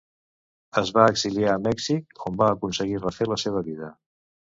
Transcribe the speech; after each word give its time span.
Es 0.81 0.87
va 0.95 1.03
exiliar 1.09 1.51
a 1.55 1.59
Mèxic, 1.65 2.15
on 2.31 2.39
va 2.39 2.47
aconseguir 2.53 2.97
refer 3.05 3.29
la 3.33 3.39
seva 3.43 3.63
vida. 3.69 3.91